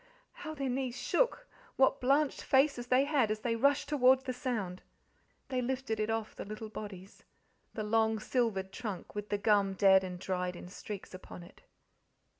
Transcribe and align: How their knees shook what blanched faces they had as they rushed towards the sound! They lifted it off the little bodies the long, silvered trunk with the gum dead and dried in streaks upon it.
How 0.31 0.55
their 0.55 0.67
knees 0.67 0.97
shook 0.97 1.47
what 1.75 2.01
blanched 2.01 2.41
faces 2.41 2.87
they 2.87 3.03
had 3.05 3.29
as 3.29 3.41
they 3.41 3.55
rushed 3.55 3.87
towards 3.87 4.23
the 4.23 4.33
sound! 4.33 4.81
They 5.49 5.61
lifted 5.61 5.99
it 5.99 6.09
off 6.09 6.35
the 6.35 6.43
little 6.43 6.69
bodies 6.69 7.23
the 7.75 7.83
long, 7.83 8.17
silvered 8.17 8.71
trunk 8.71 9.13
with 9.13 9.29
the 9.29 9.37
gum 9.37 9.75
dead 9.75 10.03
and 10.03 10.17
dried 10.17 10.55
in 10.55 10.69
streaks 10.69 11.13
upon 11.13 11.43
it. 11.43 11.61